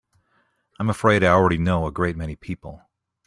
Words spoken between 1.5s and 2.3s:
know a great